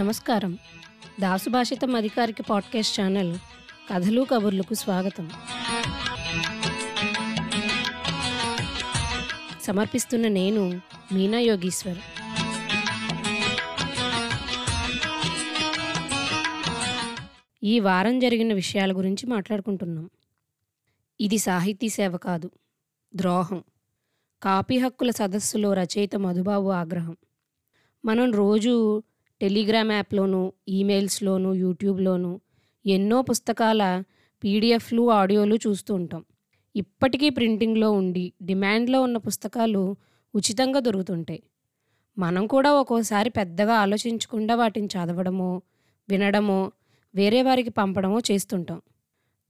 నమస్కారం. 0.00 0.58
దాసుభాషితం 1.20 1.94
అధికారిక 1.94 2.36
podcast 2.40 3.00
channel 3.00 3.38
కథలు 3.92 4.26
కబుర్లకు 4.30 4.74
స్వాగతం. 4.74 5.30
సమర్పిస్తున్న 9.62 10.28
నేను 10.28 10.80
మీనా 11.12 11.38
యోగీశ్వర్. 11.38 11.98
ఈ 17.62 17.80
వారం 17.80 18.18
జరిగిన 18.18 18.52
విషయాల 18.52 18.92
గురించి 18.92 19.26
మాట్లాడుకుంటున్నాం. 19.26 20.10
ఇది 21.20 21.38
సాహితీ 21.38 21.88
సేవ 21.88 22.16
కాదు 22.16 22.50
ద్రోహం. 23.16 23.64
కాపీ 24.42 24.78
హక్కుల 24.78 25.10
సదస్సులో 25.10 25.72
రచయిత 25.72 26.16
మధుబాబు 26.16 26.68
ఆగ్రహం. 26.68 27.16
మనం 28.04 28.32
రోజు 28.32 29.02
టెలిగ్రామ్ 29.40 29.92
యాప్లోను 29.92 30.52
ఈమెయిల్స్లోను 30.68 31.54
యూట్యూబ్లోను 31.54 32.40
ఎన్నో 32.86 33.22
పుస్తకాల 33.22 34.02
పీడిఎఫ్లు 34.44 35.10
ఆడియోలు 35.10 35.54
చూస్తూ 35.54 35.94
ఉంటాం. 35.94 36.24
ఇప్పటికీ 36.76 37.30
ప్రింటింగ్లో 37.30 37.92
ఉండి 37.92 38.32
డిమాండ్లో 38.42 39.02
ఉన్న 39.02 39.16
పుస్తకాలు 39.16 39.96
ఉచితంగా 40.34 40.80
దొరుకుతుంటాయి. 40.80 41.42
మనం 42.18 42.46
కూడా 42.46 42.72
ఒక్కోసారి 42.72 43.30
పెద్దగా 43.30 43.74
ఆలోచించకుండా 43.74 44.54
వాటిని 44.54 44.86
చదవడమో 44.86 45.62
వినడమో 46.08 46.72
వేరే 47.14 47.42
వారికి 47.42 47.70
పంపడమో 47.70 48.20
చేస్తుంటాం. 48.30 48.82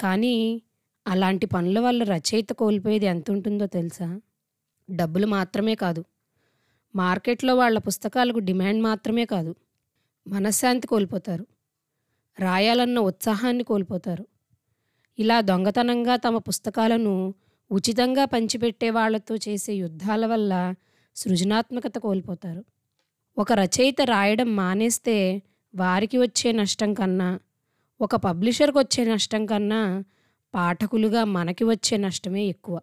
కానీ 0.01 0.63
అలాంటి 1.07 1.47
పనుల 1.47 1.80
వల్ల 1.80 2.02
రచయిత 2.02 2.51
కోల్పోయేది 2.51 3.07
ఎంత 3.07 3.30
ఉంటుందో 3.30 3.66
తెలుసా? 3.66 4.21
డబ్బులు 4.91 5.27
మాత్రమే 5.27 5.75
కాదు. 5.75 6.05
మార్కెట్లో 6.97 7.54
వాళ్ళ 7.54 7.79
పుస్తకాలకు 7.79 8.38
డిమాండ్ 8.38 8.82
మాత్రమే 8.82 9.25
కాదు. 9.25 9.54
మనశ్శాంతి 10.29 10.87
కోల్పోతారు. 10.87 11.46
రాయాలన్న 12.38 12.99
ఉత్సాహాన్ని 12.99 13.65
కోల్పోతారు. 13.65 14.26
ఇలా 15.18 15.40
దొంగతనంగా 15.40 16.16
తమ 16.16 16.38
పుస్తకాలను 16.38 17.35
ఉచితంగా 17.73 18.24
పంచిపెట్టే 18.24 18.91
వాళ్ళతో 18.91 19.37
చేసే 19.37 19.74
యుద్ధాల 19.74 20.26
వల్ల 20.26 20.74
సృజనాత్మకత 21.16 21.98
కోల్పోతారు. 21.98 22.65
ఒక 23.38 23.52
రచయిత 23.52 24.01
రాయడం 24.04 24.57
మానేస్తే 24.57 25.43
వారికి 25.74 26.18
వచ్చే 26.18 26.52
నష్టం 26.52 26.95
కన్నా 26.95 27.41
ఒక 28.01 28.16
పబ్లిషర్కి 28.16 28.79
వచ్చే 28.79 29.04
నష్టం 29.04 29.46
కన్నా 29.46 30.04
పాఠకులుగా 30.54 31.24
మనకి 31.24 31.65
వచ్చే 31.65 31.96
నష్టమే 31.96 32.45
ఎక్కువ. 32.45 32.80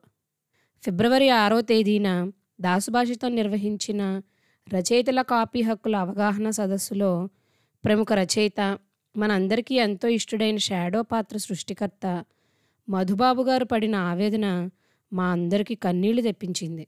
ఫిబ్రవరి 0.84 1.30
ఆరో 1.30 1.62
తేదీన 1.62 2.32
దాసుభాషితం 2.62 3.36
నిర్వహించిన 3.36 4.22
రచయితల 4.74 5.22
కాపీ 5.22 5.62
హక్కుల 5.62 5.96
అవగాహన 5.96 6.50
సదస్సులో 6.50 7.30
ప్రముఖ 7.86 8.08
రచయిత 8.14 8.80
మనందరికీ 9.18 9.76
ఎంతో 9.76 10.08
ఇష్టడైన 10.08 10.58
షాడో 10.58 11.02
పాత్ర 11.02 11.38
సృష్టికర్త 11.38 12.26
మధుబాబు 12.90 13.44
గారు 13.44 13.66
పడిన 13.66 13.96
ఆవేదన 13.96 14.70
మా 15.14 15.32
అందరికీ 15.32 15.76
కన్నీళ్ళు 15.76 16.22
తెప్పించింది. 16.22 16.88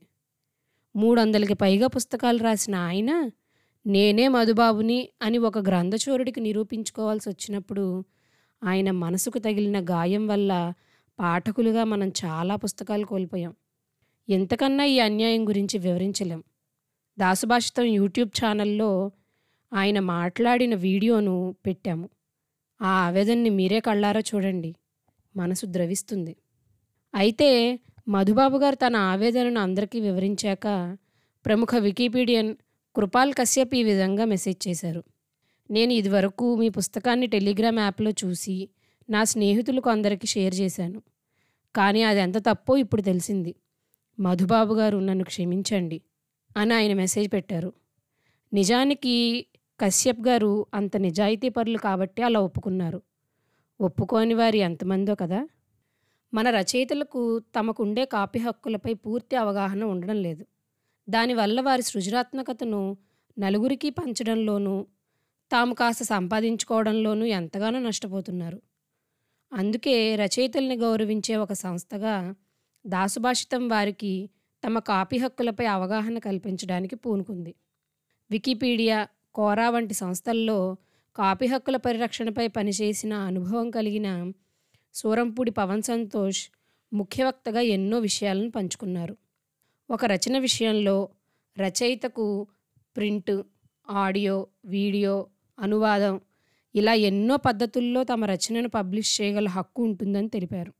మూడు 0.96 1.20
వందలకి 1.20 1.54
పైగా 1.54 1.86
పుస్తకాలు 1.86 2.38
రాసిన 2.38 2.74
ఆయన 2.74 3.30
నేనే 3.86 4.28
మధుబాబుని 4.28 5.08
అని 5.22 5.38
ఒక 5.38 5.58
గ్రంథచోరుడికి 5.58 6.40
నిరూపించుకోవాల్సి 6.40 7.28
వచ్చినప్పుడు 7.28 8.04
ఆయన 8.64 8.90
మనసుకు 8.90 9.38
తగిలిన 9.38 9.84
గాయం 9.84 10.26
వల్ల 10.26 10.72
పాఠకులుగా 11.20 11.84
మనం 11.84 12.12
చాలా 12.24 12.56
పుస్తకాలు 12.56 13.06
కోల్పోయాం. 13.06 13.54
ఎంతకన్నా 14.28 14.84
ఈ 14.84 14.98
అన్యాయం 14.98 15.48
గురించి 15.48 15.78
వివరించలేం. 15.78 16.44
దాసుభాషితం 17.20 17.84
యూట్యూబ్ 17.84 18.30
ఛానల్లో 18.38 19.10
ఆయన 19.72 20.00
మాట్లాడిన 20.00 20.74
వీడియోను 20.74 21.56
పెట్టాము. 21.66 22.08
ఆ 22.82 22.88
ఆవేదనని 22.88 23.50
మీరే 23.50 23.80
కళ్ళారా 23.80 24.20
చూడండి. 24.20 24.74
మనసు 25.36 25.66
ద్రవిస్తుంది. 25.66 26.36
అయితే 27.14 27.80
మధుబాబు 28.08 28.58
గారు 28.58 28.74
తన 28.74 28.96
ఆవేదనను 28.96 29.60
అందరికీ 29.60 30.00
వివరించాక 30.00 30.96
ప్రముఖ 31.46 31.68
వికీపీడియన్ 31.78 32.54
కృపాల్ 32.96 33.32
కశ్యప్ 33.34 33.74
ఈ 33.74 33.82
విధంగా 33.82 34.24
మెసేజ్ 34.24 34.68
చేశారు. 34.68 35.04
నేను 35.70 35.92
ఇదివరకు 35.92 36.56
మీ 36.56 36.68
పుస్తకాన్ని 36.68 37.26
టెలిగ్రామ్ 37.26 37.78
యాప్లో 37.78 38.10
చూసి 38.10 38.68
నా 39.10 39.24
స్నేహితులకు 39.24 39.90
అందరికీ 39.90 40.26
షేర్ 40.26 40.54
చేశాను. 40.54 41.02
కానీ 41.76 42.02
అది 42.02 42.20
ఎంత 42.20 42.38
తప్పో 42.38 42.76
ఇప్పుడు 42.76 43.02
తెలిసింది. 43.02 43.54
మధుబాబు 44.20 44.74
గారు 44.74 44.98
నన్ను 44.98 45.24
క్షమించండి. 45.24 46.00
అని 46.56 46.74
ఆయన 46.74 46.94
మెసేజ్ 46.94 47.32
పెట్టారు. 47.32 47.72
నిజానికి 48.52 49.46
కశ్యప్ 49.80 50.28
గారు 50.28 50.66
అంత 50.74 50.96
నిజాయితీ 50.96 51.48
పరులు 51.48 51.78
కాబట్టి 51.78 52.22
అలా 52.22 52.40
ఒప్పుకున్నారు. 52.40 53.02
ఒప్పుకోని 53.80 54.34
వారి 54.34 54.58
ఎంతమందో 54.58 55.14
కదా. 55.14 55.48
మన 56.34 56.50
రచయితలకు 56.50 57.38
తమకుండే 57.38 58.04
కాపీ 58.04 58.38
హక్కులపై 58.38 58.94
పూర్తి 58.94 59.36
అవగాహన 59.36 59.84
ఉండడం 59.84 60.16
లేదు. 60.16 60.46
దానివల్ల 61.08 61.60
వారి 61.60 61.82
సృజనాత్మకతను 61.82 62.96
నలుగురికి 63.38 63.90
పంచడంలోనూ 63.90 64.86
తాము 65.52 65.74
కాస్త 65.74 66.02
సంపాదించుకోవడంలోనూ 66.04 67.26
ఎంతగానో 67.26 67.78
నష్టపోతున్నారు. 67.78 68.62
అందుకే 69.52 70.16
రచయితల్ని 70.16 70.76
గౌరవించే 70.76 71.36
ఒక 71.36 71.52
సంస్థగా 71.52 72.34
దాసుభాషితం 72.86 73.68
వారికి 73.68 74.30
తమ 74.66 74.78
కాపీ 74.78 75.18
హక్కులపై 75.18 75.66
అవగాహన 75.66 76.18
కల్పించడానికి 76.18 76.96
పూనుకుంది. 76.96 77.54
వికీపీడియా 78.30 79.08
కోరా 79.34 79.70
వంటి 79.70 79.94
సంస్థల్లో 79.94 80.76
కాపీ 81.16 81.46
హక్కుల 81.46 81.76
పరిరక్షణపై 81.76 82.46
పనిచేసిన 82.46 83.14
అనుభవం 83.14 83.70
కలిగిన 83.70 84.32
సూరంపూడి 84.94 85.50
పవన్ 85.50 85.82
సంతోష్ 85.82 86.48
ముఖ్యవక్తగా 86.92 87.60
ఎన్నో 87.60 87.98
విషయాలను 87.98 88.50
పంచుకున్నారు. 88.50 89.16
ఒక 89.90 90.04
రచన 90.04 90.38
విషయంలో 90.38 91.08
రచయితకు 91.58 92.46
ప్రింట్ 92.96 93.42
ఆడియో 93.90 94.46
వీడియో 94.64 95.26
అనువాదం 95.58 96.20
ఇలా 96.74 96.94
ఎన్నో 96.94 97.36
పద్ధతుల్లో 97.36 98.04
తమ 98.04 98.24
రచనను 98.24 98.68
పబ్లిష్ 98.68 99.20
చేయగల 99.20 99.48
హక్కు 99.48 99.82
ఉంటుందని 99.82 100.28
తెలిపారు. 100.28 100.72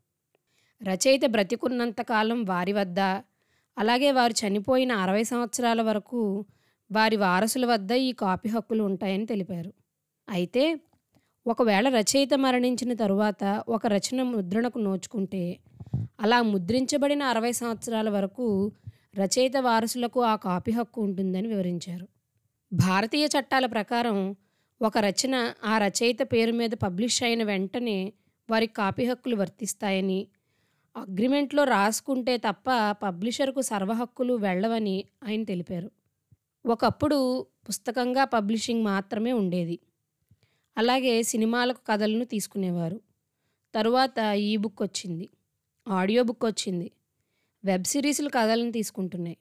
రచయిత 0.83 1.21
బ్రతికున్నంతకాలం 1.27 2.45
వారి 2.45 2.73
వద్ద 2.73 3.01
అలాగే 3.79 4.13
వారు 4.13 4.33
చనిపోయిన 4.33 4.93
అరవై 4.93 5.23
సంవత్సరాల 5.23 5.83
వరకు 5.83 6.45
వారి 6.93 7.17
వారసుల 7.17 7.67
వద్ద 7.67 7.93
ఈ 7.93 8.13
కాపీ 8.13 8.49
హక్కులు 8.49 8.83
ఉంటాయని 8.83 9.27
తెలిపారు. 9.27 9.73
అయితే 10.29 10.81
ఒకవేళ 11.47 11.89
రచయిత 11.89 12.35
మరణించిన 12.35 12.93
తరువాత 12.93 13.65
ఒక 13.69 13.87
రచన 13.87 14.23
ముద్రణకు 14.23 14.79
నోచుకుంటే 14.79 15.59
అలా 16.21 16.43
ముద్రించబడిన 16.43 17.23
అరవై 17.23 17.53
సంవత్సరాల 17.53 18.09
వరకు 18.09 18.73
రచయిత 19.17 19.57
వారసులకు 19.57 20.21
ఆ 20.25 20.37
కాపీ 20.37 20.73
హక్కు 20.73 21.01
ఉంటుందని 21.01 21.49
వివరించారు. 21.49 22.09
భారతీయ 22.73 23.27
చట్టాల 23.27 23.67
ప్రకారం 23.67 24.37
ఒక 24.83 24.99
రచన 24.99 25.53
ఆ 25.65 25.79
రచయిత 25.79 26.19
పేరు 26.23 26.53
మీద 26.53 26.71
పబ్లిష్ 26.71 27.23
అయిన 27.23 27.43
వెంటనే 27.43 28.13
వారి 28.51 28.67
కాపీ 28.67 29.05
హక్కులు 29.05 29.37
వర్తిస్తాయని 29.37 30.27
అగ్రిమెంట్లో 30.97 31.65
రాసుకుంటే 31.65 32.37
తప్ప 32.37 32.65
పబ్లిషర్కు 33.03 33.61
సర్వహక్కులు 33.61 34.35
వెళ్ళవని 34.35 35.05
ఆయన 35.25 35.45
తెలిపారు. 35.45 35.91
ఒకప్పుడు 36.67 37.47
పుస్తకంగా 37.69 38.25
పబ్లిషింగ్ 38.25 38.85
మాత్రమే 38.85 39.33
ఉండేది. 39.33 39.79
అలాగే 40.79 41.23
సినిమాలకు 41.23 41.79
కథలను 41.87 42.25
తీసుకునేవారు. 42.25 43.01
తరువాత 43.75 44.35
ఈ 44.35 44.57
బుక్ 44.57 44.83
వచ్చింది. 44.83 45.29
ఆడియో 45.89 46.23
బుక్ 46.23 46.45
వచ్చింది. 46.45 46.91
వెబ్ 47.65 47.85
సిరీస్లు 47.85 48.29
కథలను 48.29 48.73
తీసుకుంటున్నాయి. 48.73 49.37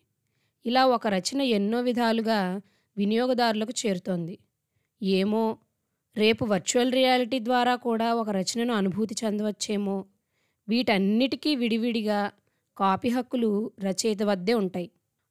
ఇలా 0.66 0.86
ఒక 0.86 1.08
రచన 1.08 1.42
ఎన్నో 1.42 1.82
విధాలుగా 1.82 2.62
వినియోగదారులకు 2.98 3.88
చేరుతోంది. 3.88 4.38
ఏమో 5.04 5.58
రేపు 6.16 6.46
వర్చువల్ 6.46 6.92
రియాలిటీ 6.92 7.40
ద్వారా 7.40 7.76
కూడా 7.76 8.14
ఒక 8.14 8.30
రచనను 8.30 8.74
అనుభూతి 8.74 9.16
చెందవచ్చేమో 9.26 10.06
వీటన్నిటికీ 10.70 11.56
విడివిడిగా 11.56 12.20
కాపీ 12.78 13.10
హక్కులు 13.10 13.50
రచయిత 13.80 14.24
వద్దే 14.24 14.54
ఉంటాయి. 14.54 14.90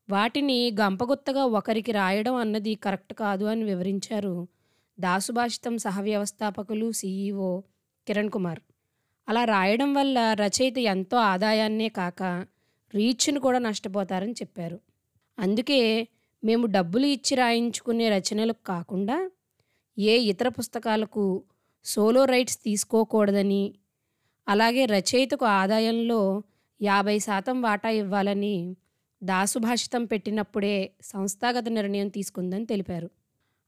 వాటిని 0.08 0.76
గంపగుత్తగా 0.80 1.44
ఒకరికి 1.44 1.92
రాయడం 1.92 2.34
అన్నది 2.34 2.74
కరెక్ట్ 2.74 3.14
కాదు 3.14 3.44
అని 3.44 3.64
వివరించారు 3.64 4.34
దాసుభాషితం 5.00 5.78
సహవ్యవస్థాపకులు 5.78 6.92
సీఈఓ 6.92 7.60
కిరణ్ 8.06 8.30
కుమార్. 8.30 8.60
అలా 9.28 9.44
రాయడం 9.44 9.94
వల్ల 9.94 10.18
రచయిత 10.32 10.78
ఎంతో 10.78 11.16
ఆదాయాన్నే 11.16 11.88
కాక 11.88 12.22
రీచ్ను 12.94 13.40
కూడా 13.40 13.58
నష్టపోతారని 13.58 14.32
చెప్పారు. 14.32 14.78
అందుకే 15.38 16.08
మేము 16.44 16.66
డబ్బులు 16.66 17.06
ఇచ్చి 17.06 17.34
రాయించుకునే 17.36 18.08
రచనలకు 18.08 18.62
కాకుండా 18.66 19.30
ఏ 19.98 20.16
ఇతర 20.32 20.48
పుస్తకాలకు 20.48 21.24
సోలో 21.84 22.24
రైట్స్ 22.24 22.58
తీసుకోకూడదని 22.64 23.62
అలాగే 24.48 24.84
రచయితకు 24.84 25.44
ఆదాయంలో 25.44 26.42
యాభై 26.82 27.18
శాతం 27.18 27.62
వాటా 27.62 27.88
ఇవ్వాలని 27.88 28.76
దాసుభాషితం 29.22 30.04
పెట్టినప్పుడే 30.04 30.90
సంస్థాగత 31.02 31.68
నిర్ణయం 31.68 32.08
తీసుకుందని 32.08 32.66
తెలిపారు. 32.66 33.10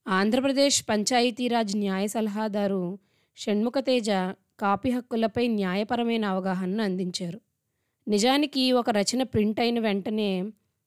ఆంధ్రప్రదేశ్ 0.09 0.85
పంచాయతీరాజ్ 0.89 1.77
న్యాయ 1.77 2.07
సలహాదారు 2.07 2.99
షణ్ముఖతేజ 3.37 4.11
కాపీ 4.61 4.91
హక్కులపై 4.91 5.47
న్యాయపరమైన 5.49 6.25
అవగాహనను 6.25 6.83
అందించారు. 6.83 7.41
నిజానికి 8.09 8.73
ఒక 8.73 8.91
రచన 8.91 9.23
ప్రింట్ 9.23 9.61
అయిన 9.61 9.79
వెంటనే 9.79 10.43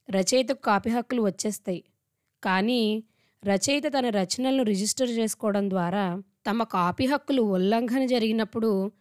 రచయితకు 0.09 0.61
కాపీ 0.61 0.89
హక్కులు 0.89 1.21
వచ్చేస్తాయి. 1.21 1.83
కానీ 2.43 3.03
రచయిత 3.45 3.83
తన 3.87 4.09
రచనలను 4.09 4.63
రిజిస్టర్ 4.63 5.09
చేసుకోవడం 5.09 5.69
ద్వారా 5.69 6.21
తమ 6.49 6.63
కాపీ 6.63 7.05
హక్కులు 7.05 7.41
ఉల్లంఘన 7.41 8.05
జరిగినప్పుడు 8.05 8.91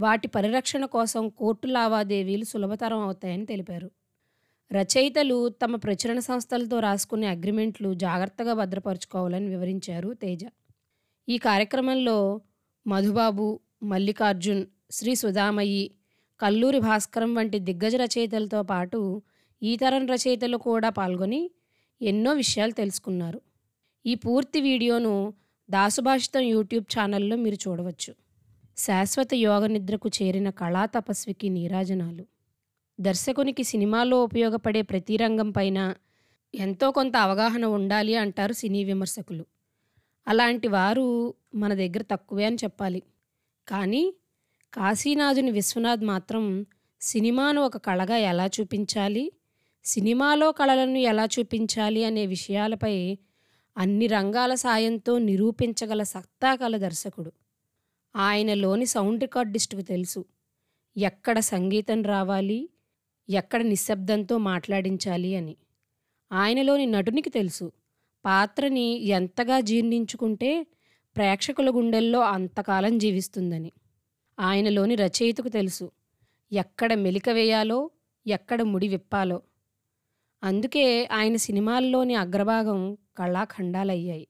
వాటి 0.00 0.28
పరిరక్షణ 0.28 0.84
కోసం 0.84 1.28
కోర్టు 1.28 1.66
లావాదేవీలు 1.66 2.44
సులభతరం 2.44 2.98
అవుతాయని 2.98 3.46
తెలిపారు. 3.46 3.90
రచయితలు 4.72 5.48
తమ 5.48 5.76
ప్రచురణ 5.76 6.18
సంస్థలతో 6.18 6.80
రాసుకునే 6.80 7.26
అగ్రిమెంట్లు 7.26 7.94
జాగ్రత్తగా 7.94 8.52
భద్రపరుచుకోవాలని 8.54 9.48
వివరించారు 9.48 10.12
తేజ. 10.12 10.44
ఈ 11.28 11.38
కార్యక్రమంలో 11.38 12.40
మధుబాబు 12.86 13.60
మల్లికార్జున్ 13.82 14.62
శ్రీ 14.90 15.14
సుధామయ్యి 15.14 15.90
కల్లూరి 16.40 16.80
భాస్కరం 16.80 17.34
వంటి 17.34 17.58
దిగ్గజ 17.58 17.96
రచయితలతో 17.96 18.62
పాటు 18.62 19.22
ఈ 19.62 19.76
తరం 19.76 20.06
రచయితలు 20.06 20.56
కూడా 20.56 20.88
పాల్గొని 20.88 21.50
ఎన్నో 22.00 22.32
విషయాలు 22.32 22.72
తెలుసుకున్నారు. 22.72 23.40
ఈ 24.06 24.14
పూర్తి 24.14 24.60
వీడియోను 24.60 25.34
దాసుభాషితం 25.70 26.40
యూట్యూబ్ 26.40 26.86
ఛానల్లో 26.94 27.36
మీరు 27.36 27.58
చూడవచ్చు. 27.68 28.12
శాశ్వత 28.80 29.34
యోగ 29.34 29.66
నిద్రకు 29.66 30.08
చేరిన 30.08 30.50
కళా 30.50 30.86
తపస్వికి 30.86 31.48
నీరాజనాలు. 31.48 32.26
దర్శకునికి 33.00 33.64
సినిమాలో 33.64 34.24
ఉపయోగపడే 34.24 34.82
ప్రతి 34.82 35.16
రంగం 35.16 35.50
పైన 35.50 35.94
ఎంతో 36.54 36.90
కొంత 36.90 37.16
అవగాహన 37.16 37.64
ఉండాలి 37.64 38.16
అంటారు 38.16 38.52
సినీ 38.52 38.84
విమర్శకులు. 38.84 39.44
అలాంటి 40.28 40.68
వారు 40.68 41.34
మన 41.54 41.74
దగ్గర 41.74 42.02
తక్కువే 42.02 42.44
అని 42.44 42.56
చెప్పాలి. 42.56 43.02
కానీ 43.68 44.14
కాశీనాథుని 44.74 45.50
విశ్వనాథ్ 45.50 46.04
మాత్రం 46.04 46.66
సినిమాను 47.00 47.62
ఒక 47.62 47.76
కళగా 47.76 48.16
ఎలా 48.16 48.46
చూపించాలి? 48.46 49.32
సినిమాలో 49.84 50.52
కళలను 50.52 50.98
ఎలా 50.98 51.24
చూపించాలి 51.24 52.04
అనే 52.04 52.26
విషయాలపై 52.26 53.18
అన్ని 53.78 54.06
రంగాల 54.06 54.54
సాయంతో 54.54 55.18
నిరూపించగల 55.18 56.02
సత్తా 56.02 56.54
కల 56.54 56.76
దర్శకుడు. 56.76 57.32
ఆయనలోని 58.16 58.86
సౌండ్ 58.86 59.20
రికార్డిస్టుకు 59.20 59.80
తెలుసు. 59.80 60.24
ఎక్కడ 60.96 61.38
సంగీతం 61.38 62.02
రావాలి 62.02 62.70
ఎక్కడ 63.30 63.62
నిశ్శబ్దంతో 63.62 64.38
మాట్లాడించాలి 64.38 65.36
అని. 65.36 65.56
ఆయనలోని 66.32 66.86
నటునికి 66.86 67.30
తెలుసు. 67.30 67.72
పాత్రని 68.24 69.00
ఎంతగా 69.00 69.60
జీర్ణించుకుంటే 69.60 70.66
ప్రేక్షకుల 71.16 71.70
గుండెల్లో 71.70 72.20
అంతకాలం 72.20 72.98
జీవిస్తుందని. 72.98 73.72
ఆయనలోని 74.40 74.94
రచయితకు 74.94 75.48
తెలుసు. 75.48 75.90
ఎక్కడ 76.52 76.94
మెలిక 76.94 77.28
వేయాలో 77.28 77.90
ఎక్కడ 78.26 78.62
ముడి 78.62 78.88
విప్పాలో. 78.88 79.42
అందుకే 80.42 81.08
ఆయన 81.12 81.36
సినిమాల్లోని 81.36 82.14
అగ్రభాగం 82.14 82.94
కళాఖండాలయ్యాయి. 83.16 84.28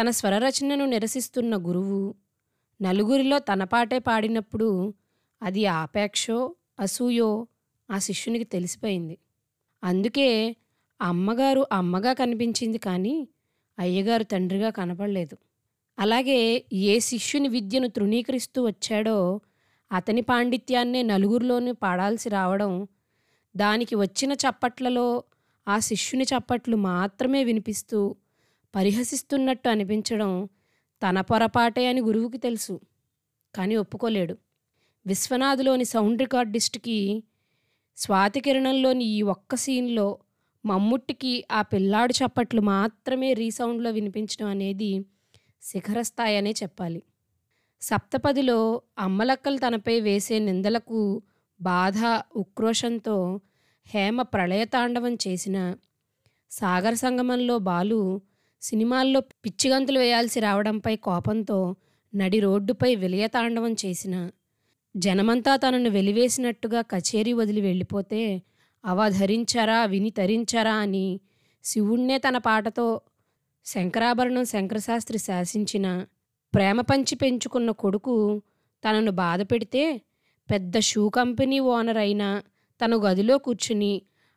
తన 0.00 0.10
స్వరరచనను 0.10 0.86
నిరసిస్తున్న 0.86 1.56
గురువు 1.56 2.14
నలుగురిలో 2.80 3.38
తన 3.38 3.64
పాటే 3.64 3.98
పాడినప్పుడు 3.98 4.94
అది 5.42 5.66
ఆపేక్షో 5.66 6.54
అసూయో 6.80 7.46
ఆ 7.90 7.98
శిష్యునికి 7.98 8.44
తెలిసిపోయింది. 8.44 9.18
అందుకే 9.84 10.56
అమ్మగారు 11.00 11.66
అమ్మగా 11.72 12.12
కనిపించింది 12.12 12.78
కానీ 12.78 13.28
అయ్యగారు 13.78 14.24
తండ్రిగా 14.24 14.70
కనపడలేదు. 14.70 15.36
అలాగే 15.98 16.66
ఏ 16.72 16.98
శిష్యుని 16.98 17.48
విద్యను 17.48 17.88
తృణీకరిస్తూ 17.88 18.66
వచ్చాడో 18.66 19.40
అతని 19.92 20.20
పాండిత్యాన్నే 20.20 21.02
నలుగురిలోనూ 21.02 21.72
పాడాల్సి 21.72 22.28
రావడం 22.28 22.72
దానికి 23.56 23.94
వచ్చిన 23.94 24.32
చప్పట్లలో 24.32 25.24
ఆ 25.68 25.78
శిష్యుని 25.78 26.24
చప్పట్లు 26.24 26.76
మాత్రమే 26.76 27.44
వినిపిస్తూ 27.44 28.16
పరిహసిస్తున్నట్టు 28.74 29.68
అనిపించడం 29.68 30.48
తన 31.02 31.20
పొరపాటే 31.20 31.86
అని 31.86 32.00
గురువుకి 32.00 32.38
తెలుసు 32.38 32.80
కానీ 33.54 33.76
ఒప్పుకోలేడు. 33.76 34.34
విశ్వనాథ్లోని 35.06 35.84
సౌండ్ 35.84 36.22
రికార్డిస్ట్కి 36.22 37.22
స్వాతికిరణంలోని 37.96 39.04
ఈ 39.04 39.22
ఒక్క 39.22 39.54
సీన్లో 39.54 40.18
మమ్ముట్టికి 40.66 41.44
ఆ 41.52 41.62
పిల్లాడు 41.62 42.12
చప్పట్లు 42.12 42.60
మాత్రమే 42.60 43.32
రీసౌండ్లో 43.32 43.90
వినిపించడం 43.90 44.46
అనేది 44.46 45.04
శిఖరస్థాయి 45.62 46.36
అనే 46.36 46.52
చెప్పాలి. 46.62 47.02
సప్తపదిలో 47.80 48.82
అమ్మలక్కలు 48.98 49.58
తనపై 49.58 50.00
వేసే 50.00 50.38
నిందలకు 50.38 51.22
బాధ 51.60 52.22
ఉక్రోషంతో 52.36 53.40
హేమ 53.86 54.22
ప్రళయతాండవం 54.22 55.14
చేసిన 55.14 55.74
సాగర 56.50 56.94
సంగమంలో 56.94 57.58
బాలు 57.58 58.00
సినిమాల్లో 58.62 59.20
పిచ్చిగంతులు 59.44 59.98
వేయాల్సి 59.98 60.38
రావడంపై 60.40 60.94
కోపంతో 61.02 61.58
నడి 62.12 62.38
రోడ్డుపై 62.40 62.90
విలయతాండవం 62.94 63.72
చేసిన 63.84 64.14
జనమంతా 64.94 65.52
తనను 65.56 65.90
వెలివేసినట్టుగా 65.90 66.80
కచేరీ 66.82 67.32
వదిలి 67.32 67.60
వెళ్ళిపోతే 67.60 68.22
అవధరించారా 68.84 69.78
విని 69.84 70.10
తరించారా 70.10 70.74
అని 70.78 71.06
శివుణ్ణే 71.64 72.16
తన 72.18 72.36
పాటతో 72.38 72.86
శంకరాభరణం 73.66 74.44
శంకరశాస్త్రి 74.44 75.18
శాసించిన 75.18 75.86
ప్రేమ 76.52 76.80
పంచి 76.80 77.14
పెంచుకున్న 77.16 77.70
కొడుకు 77.80 78.14
తనను 78.82 79.12
బాధ 79.18 79.40
పెడితే 79.42 79.82
పెద్ద 80.48 80.78
షూ 80.80 81.02
కంపెనీ 81.08 81.58
ఓనర్ 81.68 81.98
అయిన 81.98 82.24
తన 82.80 82.94
గదిలో 83.04 83.34
కూర్చుని 83.38 83.92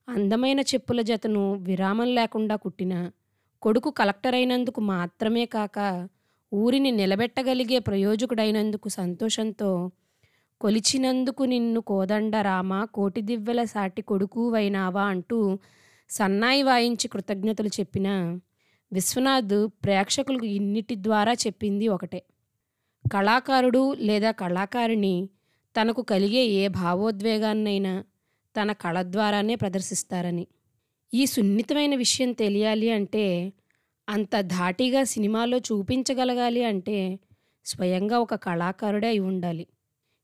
అందమైన 0.07 0.59
చెప్పుల 0.71 1.01
జతను 1.01 1.43
విరామం 1.61 2.09
లేకుండా 2.15 2.55
కుట్టిన 2.55 2.93
కొడుకు 3.61 3.89
కలెక్టర్ 3.89 4.35
అయినందుకు 4.35 4.81
మాత్రమే 4.81 5.45
కాక 5.45 5.79
ఊరిని 6.53 6.91
నిలబెట్టగలిగే 6.91 7.79
ప్రయోజకుడైనందుకు 7.79 8.89
సంతోషంతో 8.89 9.69
కొలిచినందుకు 10.61 11.43
నిన్ను 11.43 11.81
కోదండ 11.81 12.35
రామ 12.35 12.83
కోటి 12.85 13.21
దివ్వెల 13.21 13.63
సాటి 13.63 14.01
కొడుకు 14.01 14.49
వైనావా 14.49 15.03
అంటూ 15.03 15.59
సన్నాయి 16.09 16.63
వాయించి 16.63 17.07
కృతజ్ఞతలు 17.07 17.67
చెప్పిన 17.67 18.07
విశ్వనాథ్ 18.91 19.67
ప్రేక్షకులకు 19.83 20.45
ఇన్నిటి 20.45 20.95
ద్వారా 20.97 21.33
చెప్పింది 21.33 21.87
ఒకటే. 21.87 22.21
కళాకారుడు 23.13 23.93
లేదా 23.99 24.31
కళాకారిణి 24.31 25.15
తనకు 25.75 26.01
కలిగే 26.01 26.43
ఏ 26.45 26.67
భావోద్వేగాన్నైనా 26.67 27.93
తన 28.55 28.71
కళ 28.71 29.01
ద్వారానే 29.01 29.55
ప్రదర్శిస్తారని. 29.55 30.47
ఈ 31.13 31.25
సున్నితమైన 31.25 31.95
విషయం 31.95 32.31
తెలియాలి 32.31 32.89
అంటే 32.91 33.53
అంత 34.07 34.41
ధాటిగా 34.41 35.03
సినిమాలో 35.03 35.57
చూపించగలగాలి 35.59 36.63
అంటే 36.63 37.19
స్వయంగా 37.65 38.19
ఒక 38.19 38.35
కళాకారుడే 38.35 39.07
అయి 39.07 39.19
ఉండాలి. 39.19 39.67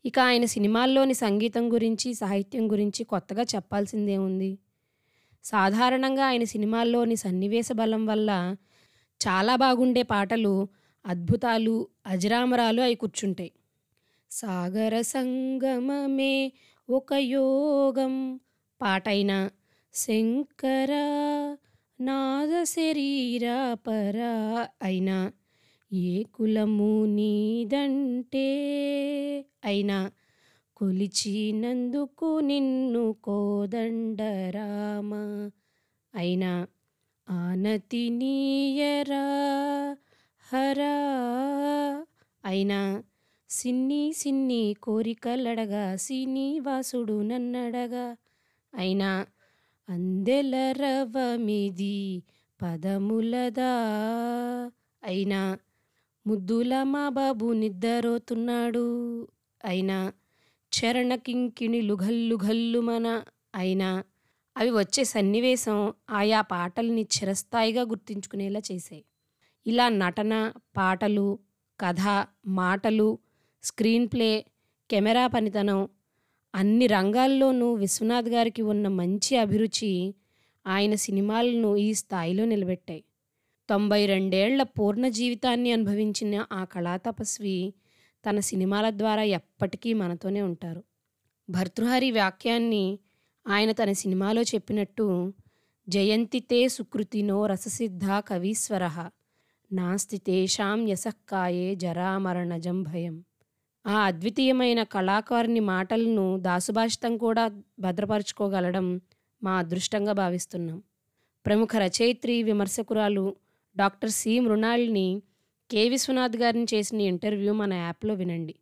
ఇక 0.05 0.19
ఆయన 0.19 0.45
సినిమాల్లోని 0.45 1.13
సంగీతం 1.13 1.73
గురించి 1.73 2.13
సాహిత్యం 2.13 2.71
గురించి 2.71 3.03
కొత్తగా 3.03 3.43
చెప్పాల్సిందేముంది? 3.55 4.59
సాధారణంగా 5.43 6.25
ఆయన 6.25 6.43
సినిమాల్లోని 6.43 7.15
సన్నివేశ 7.15 7.69
బలం 7.71 8.05
వల్ల 8.05 8.55
చాలా 9.21 9.55
బాగుండే 9.55 10.03
పాటలు 10.03 10.67
అద్భుతాలు 11.05 11.75
అజరామరాలు 12.05 12.81
అయి 12.81 12.95
కూర్చుంటాయి. 12.95 13.51
సాగర 14.31 15.01
సంగమమే 15.01 16.51
ఒక 16.89 17.13
యోగం 17.13 18.39
పాటైన 18.81 19.49
శంకర 19.93 20.91
నాద 21.99 22.53
శరీరా 22.71 23.59
పరా 23.85 24.33
అయినా 24.83 25.17
ఏ 25.91 26.11
కులము 26.31 26.89
నీదంటే 27.15 28.49
అయినా 29.65 29.97
కొలిచినందుకు 30.77 32.29
నిన్ను 32.41 33.05
కోదండరామ 33.23 35.11
అయినా 36.13 36.51
ఆనతి 37.27 38.03
నీయరా 38.09 39.25
హరా 40.45 40.95
అయినా 42.43 42.79
సిన్ని 43.49 44.03
సిన్ని 44.13 44.63
కోరికలడగా 44.81 45.85
శ్రీనివాసుడు 45.97 47.17
నన్నడగా 47.23 48.05
అయినా 48.73 49.09
అందెల 49.89 50.55
రవమిది 50.71 52.23
పదములదా. 52.59 53.73
అయినా 55.03 55.57
ముద్దుల 56.27 56.83
మా 56.83 57.09
బాబు 57.09 57.53
నిద్దరోతున్నాడు 57.53 58.85
అయినా 59.65 59.97
చరణ 60.71 61.15
కింకిణిలు 61.15 61.93
గల్లు 62.03 62.35
గల్లు 62.45 62.79
మన. 62.81 63.07
అయినా 63.55 64.03
అవి 64.57 64.69
వచ్చే 64.71 65.03
సన్నివేశం 65.03 65.93
ఆయా 66.09 66.41
పాటల్ని 66.41 67.01
చిరస్థాయిగా 67.01 67.81
గుర్తుంచుకునేలా 67.81 68.61
చేశాయి. 68.71 69.03
ఇలా 69.65 69.89
నటన 69.89 70.53
పాటలు 70.77 71.27
కథ 71.79 72.03
మాటలు 72.45 73.19
స్క్రీన్ 73.63 74.07
ప్లే 74.13 74.31
కెమెరా 74.89 75.27
పనితనం 75.27 75.79
అన్ని 76.57 76.87
రంగాల్లోనూ 76.87 77.73
విశ్వనాథ్ 77.73 78.29
గారికి 78.29 78.61
ఉన్న 78.61 78.87
మంచి 78.87 79.37
అభిరుచి 79.37 80.15
ఆయన 80.67 80.95
సినిమాలను 80.95 81.75
ఈ 81.75 81.93
స్థాయిలో 81.93 82.45
నిలబెట్టాయి. 82.45 83.03
తొంభై 83.69 84.05
రెండేళ్ళ 84.05 84.63
పూర్ణ 84.63 85.07
జీవితాన్ని 85.07 85.71
అనుభవించిన 85.71 86.45
ఆ 86.51 86.63
కళాతపస్వి 86.63 87.73
తన 88.29 88.39
సినిమాల 88.39 88.89
ద్వారా 88.89 89.23
ఎప్పటికీ 89.23 89.93
మనతోనే 89.93 90.41
ఉంటారు. 90.41 90.83
భర్తృహరి 91.49 92.11
వాక్యాన్ని 92.11 92.99
ఆయన 93.47 93.71
తన 93.71 93.91
సినిమాలో 93.91 94.41
చెప్పినట్టు 94.41 95.33
జయంతితే 95.89 96.67
సుకృతినో 96.67 97.45
రససిద్ధ 97.45 98.05
కవీశ్వర 98.05 99.09
నాస్తి 99.73 100.17
తేషాం 100.17 100.87
యసక్కాయే 100.87 101.75
జరామరణజం 101.75 102.83
భయం 102.83 103.23
ఆ 103.85 103.97
అద్వితీయమైన 104.01 104.83
కళాకారుని 104.83 105.59
మాటలను 105.59 106.37
దాసుభాషితం 106.37 107.17
కూడా 107.17 107.43
భద్రపరుచుకోగలడం 107.79 109.01
మా 109.41 109.57
అదృష్టంగా 109.57 110.13
భావిస్తున్నాం. 110.13 110.77
ప్రముఖ 111.45 111.69
రచయిత్రి 111.75 112.43
విమర్శకురాలు 112.43 113.35
డాక్టర్ 113.75 114.09
సి. 114.09 114.39
మృణాల్ని 114.39 115.07
కె. 115.71 115.89
విశ్వనాథ్ 115.89 116.37
గారిని 116.37 116.65
చేసిన 116.73 117.01
ఇంటర్వ్యూ 117.01 117.53
మన 117.53 117.73
యాప్లో 117.73 118.13
వినండి. 118.13 118.55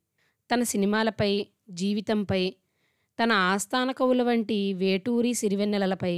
తన 0.50 0.64
సినిమాలపై 0.64 1.32
జీవితంపై 1.72 2.44
తన 3.20 3.32
ఆస్థాన 3.32 3.92
కవుల 3.92 4.24
వంటి 4.24 4.74
వేటూరి 4.74 5.34
సిరివెన్నెలలపై 5.34 6.16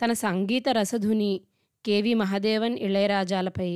తన 0.00 0.12
సంగీత 0.12 0.68
రసధుని 0.70 1.32
కెవి 1.84 2.14
మహదేవన్ 2.14 2.78
ఇళయరాజాలపై 2.78 3.70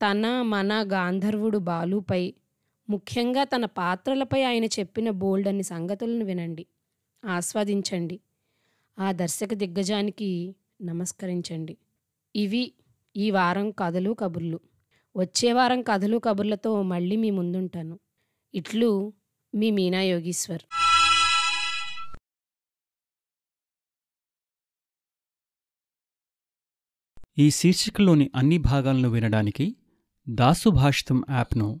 తన 0.00 0.42
మన 0.44 0.84
గాంధర్వుడు 0.92 1.58
బాలుపై 1.58 2.22
ముఖ్యంగా 2.92 3.44
తన 3.44 3.64
పాత్రలపై 3.64 4.42
ఆయన 4.42 4.64
చెప్పిన 4.64 5.10
బోల్డ్ 5.10 5.48
అన్ని 5.48 5.62
సంగతులను 5.62 6.24
వినండి. 6.24 6.66
ఆస్వాదించండి. 7.24 8.20
ఆ 8.98 9.12
దర్శక 9.12 9.54
దిగ్గజానికి 9.54 10.56
నమస్కరించండి. 10.82 11.76
ఇవి 12.36 12.72
ఈ 13.16 13.30
వారం 13.30 13.70
కథలు 13.70 14.16
కబుర్లు. 14.18 14.60
వచ్చే 15.16 15.52
వారం 15.52 15.82
కథలు 15.82 16.18
కబుర్లతో 16.18 16.82
మళ్ళీ 16.82 17.16
మీ 17.16 17.30
ముందుంటాను. 17.30 17.98
ఇట్లు 18.54 19.12
మీ 19.54 19.70
మీనా 19.70 20.02
యోగీశ్వర్. 20.02 20.62
ఈ 27.38 27.50
శీర్షికలోని 27.50 28.30
అన్ని 28.34 28.58
భాగాలను 28.58 29.08
వినడానికి 29.08 29.76
దాసు 30.28 30.68
భాషితం 30.68 31.24
యాప్ను 31.30 31.80